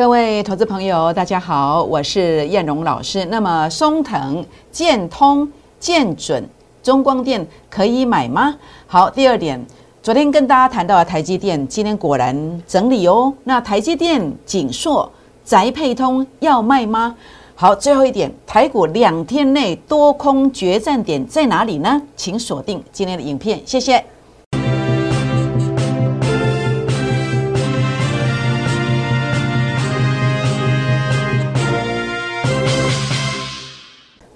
[0.00, 3.22] 各位投资朋友，大家好，我是燕荣老师。
[3.26, 4.42] 那么，松藤、
[4.72, 5.46] 建通、
[5.78, 6.42] 建准、
[6.82, 8.56] 中光电可以买吗？
[8.86, 9.62] 好，第二点，
[10.02, 13.30] 昨天跟大家谈到了台积电，今天果然整理哦。
[13.44, 15.12] 那台积电、锦硕、
[15.44, 17.14] 宅配通要卖吗？
[17.54, 22.00] 好，最后一点，台股两天内多空决战点在哪里呢？
[22.16, 24.02] 请锁定今天的影片，谢谢。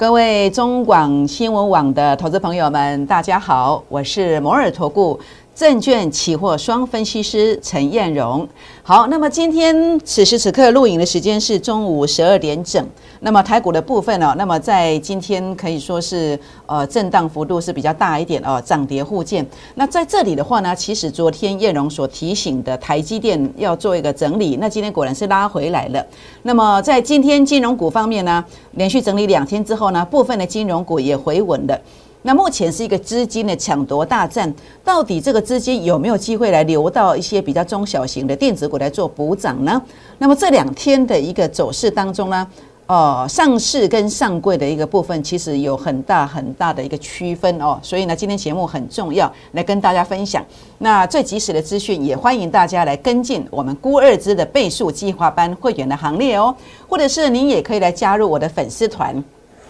[0.04, 5.18] 各位中广新闻网的投资朋友们，大家好，我是摩尔投顾
[5.54, 8.46] 证券期货双分析师陈燕荣。
[8.82, 12.84] 好，那么今天此时此刻录影的时间是中午十二点整。
[13.20, 14.34] 那么台股的部分呢？
[14.36, 19.46] 那么在今天可以说是呃震荡幅度是比较大一点哦，涨跌互见。
[19.76, 26.04] 那在这里的话呢，其实昨天叶荣所提醒的台积电要做一个整理，那今天果然是拉回来了。
[26.42, 31.80] 那么在今天金融股方面呢，连续整理两天之后呢，部分的金融股也回稳了。
[32.26, 39.80] 那目前是一个资金的抢夺大战，到底这个资金有没有机会来流到一些比较中小型的电子股来做补涨呢？
[40.16, 42.48] 那么这两天的一个走势当中呢？
[42.86, 50.42] 哦，上市跟上柜的一个部分，其实有很大很大的一个区分哦，所以呢，今天节目很重要，来跟大家分享。
[50.78, 56.54] 那最及时的资讯，也欢迎大家来跟进我们估二支的倍数计划班会员的行列哦，
[56.88, 59.22] 或者是您也可以来加入我的粉丝团。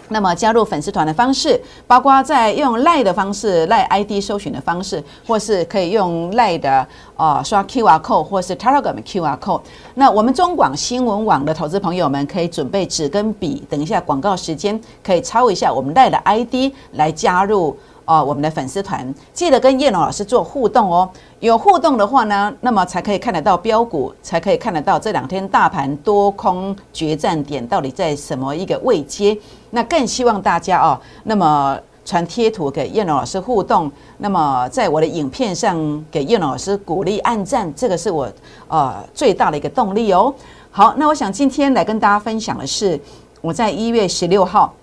[0.09, 9.61] 那么加入粉丝团的方式，包括在用赖的方式、赖 ID 搜寻的方式，或是可以用赖的哦刷 QR code，或是 Telegram QR code。
[9.95, 17.77] 那我们中广新闻网的投资朋友们，可以准备纸跟笔，等一下广告时间可以抄一下我们赖的 ID 来加入。
[18.07, 21.09] 哦，我们的粉丝团记得跟叶龙老师做互动哦。
[21.39, 29.35] 有互动的话呢，那么才可以看得到标股，才可以看得到这两天大盘多空决战点到底在什么一个位阶。
[29.75, 38.31] 那更希望大家哦，那么传贴图给燕老师互动，那么在我的影片上给燕老师鼓励按赞，这个是我
[38.69, 40.33] 呃最大的一个动力哦。
[40.71, 42.97] 好，那我想今天来跟大家分享的是
[43.41, 44.73] 我在一月十六号。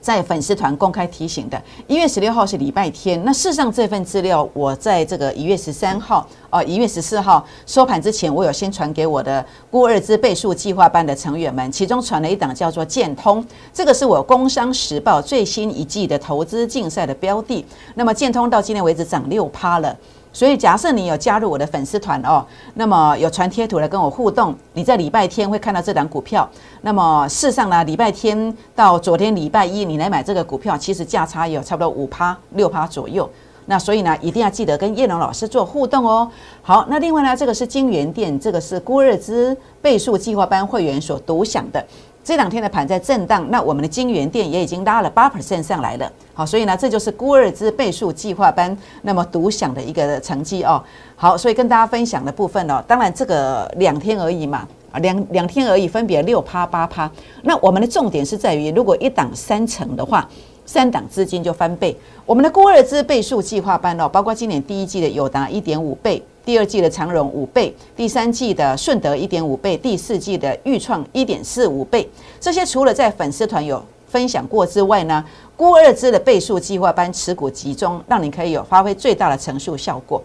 [0.00, 3.22] 在粉丝团公开提醒的，一月十六号是礼拜天。
[3.24, 17.64] 那事实上，这份资料我在这个一月十三号，哦，一月十四号收盘之前，我有先传给我的孤二之倍数计划班的成员们，其中传了一档叫做建通，这个是我工商时报最新一季的投资竞赛的标的。
[17.94, 19.96] 那么建通到今天为止涨六趴了。
[20.32, 26.48] 所以，假设你有加入我的粉丝团哦，那么有传贴图来跟我互动，你在礼拜天会看到这档股票。
[26.82, 33.28] 那么，事实上呢，礼拜天到昨天礼拜一，你来买这个股票，其实价差有差不多五趴、六趴左右。
[33.66, 36.28] 那所以呢，一定要记得跟叶龙老师做互动哦。
[36.62, 41.84] 好，那另外呢，这个是金源店，这个是郭日之倍数计划班会员所独享的。
[42.30, 46.08] 这两天的盘在震荡，那我们的金源店也已经拉了八 percent 上来了。
[46.32, 50.80] 好，所以呢，这就是孤二之倍数计划班那么独享的一个成绩哦。
[51.16, 57.10] 好，所以跟大家分享的部分哦，当然这个两天而已嘛，啊两两天而已，分别六趴八趴。
[57.42, 60.28] 那我们的重点是在于，如果一档三成的话。
[60.66, 72.08] 三档资金就翻倍，我们的郭二资倍数计划班哦，包括今年第一季的友达一点五倍，第二季的长荣五倍，第三季的顺德一点五倍，第四季的豫创一点四五倍。
[72.40, 75.24] 这些除了在粉丝团有分享过之外呢，
[75.56, 80.22] 郭二资的倍数计划班持股集中，让你可以有发挥最大的乘数效果。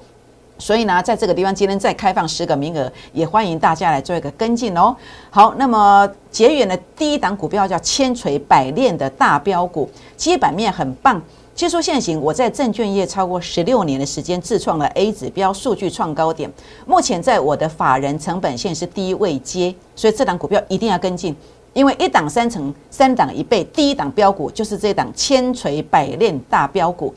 [0.58, 4.96] 所以呢，在这个地方今天再开放十个名额，也欢迎大家来做一个跟进哦。
[5.30, 11.22] 好，那么结缘的第一档股票叫千锤百炼的大标股，基本面很棒，
[11.56, 12.22] 技术现行。
[12.22, 16.52] 我在证券业超过十六年的时间，自创了 A 指标数据创高点，
[16.86, 21.34] 目前在我的法人成本线是低位接，所以这档股票一定要跟进，
[21.72, 27.14] 因为一档三成，三档一倍，第一档标股就是这档千锤百炼大标股。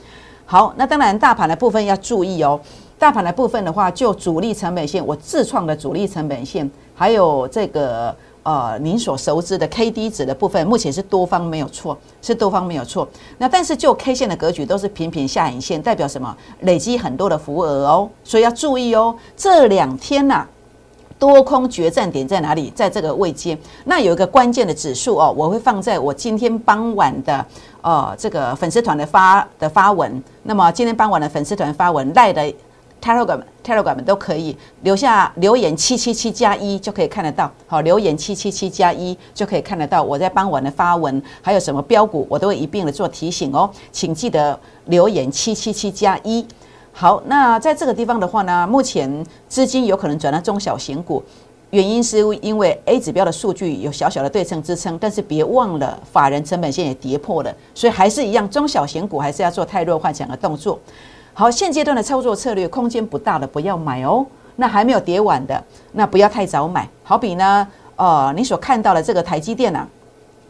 [0.46, 2.58] 好，那当然大盘的部分要注意哦。
[2.96, 8.14] 大盘的部分的话，就主力成本线，我自创的主力成本线，还有这个
[8.48, 13.06] 呃您所熟知的 K D 值的部分，目前是多方没有错，是多方没有错。
[13.36, 16.34] 那但是就 K 线的格局都是频频下影线，代表什么？
[16.60, 19.14] 累积很多的浮额哦，所以要注意哦。
[19.36, 20.46] 这两天呐，
[21.18, 22.72] 多空决战点在哪里？
[22.74, 23.58] 在这个位阶。
[23.84, 27.44] 那有一个关键的指数哦，我会放在我今天傍晚的
[27.82, 30.22] 呃这个粉丝团的发的发文。
[30.44, 32.50] 那么今天傍晚的粉丝团发文赖的。
[33.02, 37.50] Telegram、Telegram 都可以留下留言七七七加一就可以看得到。
[37.66, 43.70] 好，留言七七七加一就可以看得到我在傍晚的发文，还有什么标股，我都会一并的做提醒哦。
[43.92, 46.46] 请记得留言七七七加一。
[46.92, 51.22] 好，那在这个地方的话呢，目前资金有可能转到中小型股。
[51.70, 60.78] 原因是因为 A 指标的数据有小小的对称支撑，但是别忘了法人成本线也跌破了，所以还是一样，中小型股还是要做太弱幻想的动作。
[61.38, 64.26] 好，现阶段的操作策略空间不大的不要买哦。
[64.56, 66.88] 那还没有跌完的，那不要太早买。
[67.04, 67.64] 好比呢，
[67.94, 69.86] 呃，你所看到的这个台积电啊。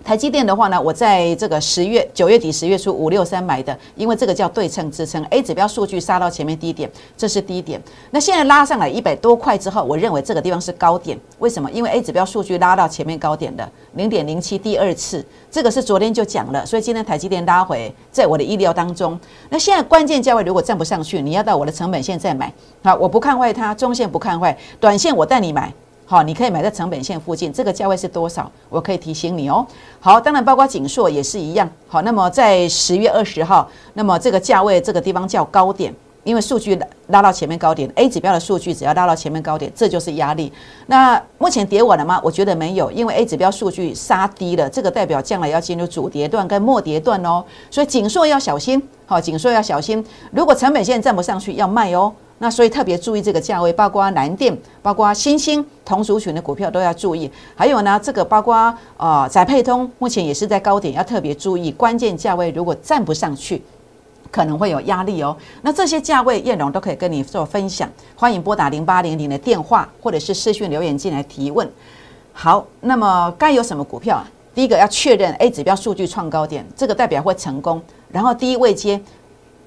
[0.04, 7.78] 台积电的话呢，我在这个十月九月底十月初五六三买的，因为这个叫对称支撑，A 指标数据杀到前面低点，这是低点。
[8.10, 11.18] 那现在拉上来一百多块之后，我认为这个地方是高点。
[11.40, 11.70] 为什么？
[11.70, 19.18] 因为 A 指标数据拉到前面高点的零点零七，第二次，这个是昨天就讲了，所以今天台积电拉回，在我的意料当中。
[19.50, 22.50] 那现在关键价位如果站不上去，你要到我的成本线再买。
[22.82, 25.70] 好，我不看坏它，中线不看坏，短线我带你买。
[26.10, 28.50] 好，你可以买在成本线附近，这个价位是多少？
[28.70, 29.66] 我可以提醒你哦。
[30.00, 31.68] 好，当然包括锦硕也是一样。
[31.86, 35.94] 好，那么在十月二十号，那么这个价位这个地方叫高点，
[36.24, 40.50] 因为数据拉到前面高点，A 指标的数据只要拉到前面高点，这就是压力。
[40.86, 42.18] 那目前跌稳了吗？
[42.24, 47.44] 我觉得没有，因为 A 指标数据杀低了，这个代表将来要进入主跌段跟末跌段哦。
[47.70, 50.02] 所以锦硕要小心，好，锦硕要小心。
[50.30, 52.10] 如果成本线站不上去，要卖哦。
[52.40, 57.28] 那所以特别注意这个价位，包括蓝电、包括新兴同族群的股票都要注意。
[57.56, 61.72] 还有呢，这个包括呃载配通，目前也是在高点，要特别注意。
[61.72, 63.60] 关键价位如果站不上去，
[64.30, 65.36] 可能会有压力哦。
[65.62, 67.90] 那这些价位，燕荣都可以跟你做分享。
[68.14, 71.68] 欢迎拨打零八零零的电话，或者是私讯留言进来提问。
[72.32, 74.24] 好，那么该有什么股票？
[74.54, 77.82] 第一个要确认 A 指标数据创高点，这个代表会成功。
[78.12, 79.00] 然后第一位接。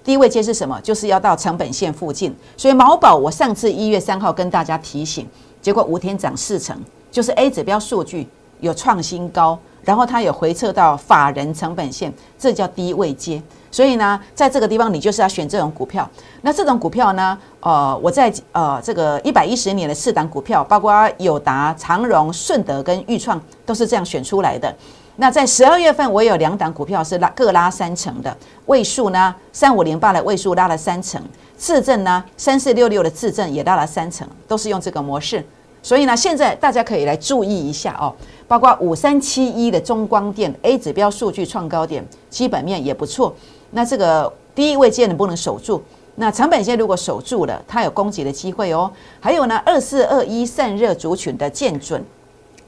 [0.04, 0.80] 低位接是什么？
[0.82, 2.36] 就是要到成本线附近。
[2.58, 5.28] 所以毛宝，我上次一月三号跟大家提醒，
[5.62, 6.76] 结果五天涨四成，
[7.12, 8.28] 就是 A 指标数据
[8.60, 13.42] 有创新高，然后它有回撤到法人成本线，这叫低位接。
[13.70, 16.10] 所以呢，在这个地方你就是要选这种股票。
[16.42, 24.76] 那这种股票呢，呃，我在呃这个一百一十年的四档股票，包括友达、长荣、顺德跟裕创，都是这样选出来的。
[25.22, 31.22] 那在十二月份，我有两档股票是拉各拉三成的，位数呢三五零八的位数拉了三成，
[31.56, 35.46] 自证呢三四六六的自证也拉了三成，都是用这个模式。
[35.84, 38.12] 所以呢，现在大家可以来注意一下哦，
[38.48, 43.36] 包括五三七一的中光电 A 指标数据创高点，基本面也不错。
[43.70, 45.84] 那这个第一位阶能不能守住？
[46.16, 48.92] 那成本线如果守住了，它有攻击的机会哦。
[49.20, 52.04] 还有呢，二四二一散热族群的见准。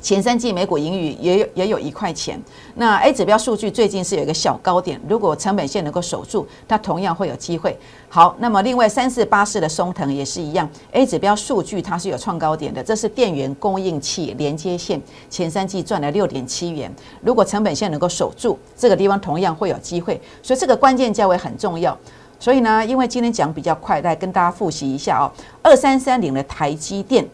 [0.03, 2.37] 前三季每股盈余也有也有一块钱，
[2.75, 7.79] 那 A 指标数据最近是有一个小高点，如果成本线能够守住，它同样会有机会。
[8.09, 21.97] 好，那么另外三四八四的松藤也是一样，A 指标数据它是有创高点的，这是电源供应器连接线，前三季赚了六点七元，如果成本线能够守住，这个地方同样会有机会，所以这个关键价位很重要。
[22.37, 27.25] 所以呢，因为今天讲比较快，来跟大家复习一下哦，二三三零的台积电。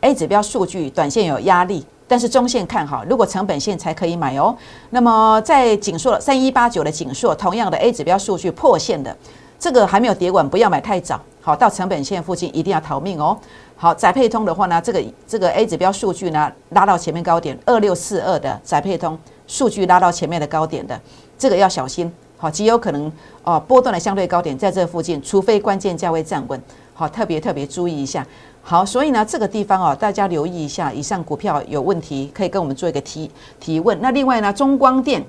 [0.00, 4.56] A 指标数据短线有压力，但是中线看好，如果成本线才可以买哦。
[4.88, 9.14] 那么在锦硕三一八九的锦硕，同样的 A 指标数据破线的，
[9.58, 11.20] 这个还没有跌稳，不要买太早。
[11.42, 13.36] 好，到成本线附近一定要逃命哦。
[13.76, 20.98] 好，载配通的话呢，这个这个 A 指标数据呢拉到前面高点二六四二的载配通数据拉到前面的高点的，
[21.38, 22.10] 这个要小心。
[22.38, 23.12] 好，极有可能
[23.42, 26.58] 哦波段的相对高点在这附近，除非关键价位站稳。
[26.94, 28.26] 好，特别特别注意一下。
[28.70, 33.28] 好，所以呢，这个地方哦，大家留意一下，以上股票有问题可以跟我们做一个提
[33.58, 34.00] 提问。
[34.00, 35.20] 那另外呢，中光电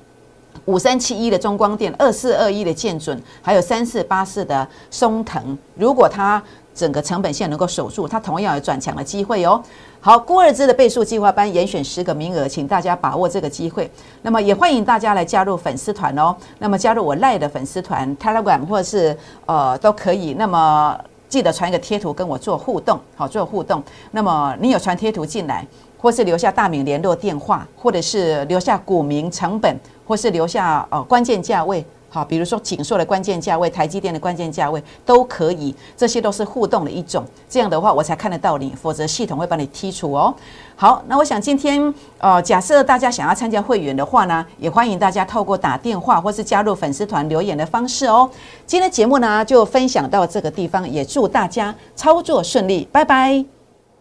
[0.66, 6.40] 五三七一的中光电，二四二一的建准，还有三四八四的松藤，如果它
[6.76, 9.60] 整个成本线能够守住，它同样有转强的机会哦。
[10.00, 13.90] 好，郭二之的倍数计划班严选十个名额，请大家把握这个机会。
[14.22, 16.36] 那么也欢迎大家来加入粉丝团哦。
[16.60, 20.36] 那么加入我赖的粉丝团 Telegram 或者是呃都可以。
[20.36, 20.96] 那么
[21.32, 23.82] 记得传一个贴图跟我做互动，好做互动。
[24.12, 25.66] 那么你有传贴图进来，
[25.98, 29.74] 或是留下大名、联络电话，或者是留下股民、成本，
[30.06, 31.86] 或是留下呃关键价位。
[32.14, 37.24] 好，比如说锦硕的关键价位、台积电的关键价位都可以，这些都是互动的一种。
[37.50, 40.36] 这样的话，我才看得到你，否则系统会把你剔除哦。
[40.76, 48.30] 好，那我想今天呃，假设大家想要参加会员的话呢，也欢迎大家透过打电话或是加入粉丝团留言的方式哦。
[48.66, 53.46] 今天节目呢就分享到这个地方，也祝大家操作顺利，拜拜。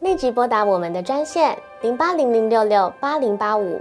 [0.01, 3.81] 立即拨打我们的专线零八零零六六八零八五。